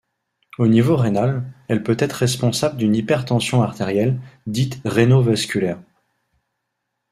[0.57, 5.77] Au niveau rénal, elle peut être responsable d'une hypertension artérielle, dite réno-vasculaire.